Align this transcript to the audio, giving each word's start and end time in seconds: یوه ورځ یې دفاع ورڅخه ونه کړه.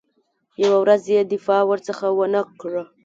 یوه 0.63 0.77
ورځ 0.83 1.01
یې 1.13 1.21
دفاع 1.33 1.61
ورڅخه 1.67 2.07
ونه 2.17 2.41
کړه. 2.61 2.83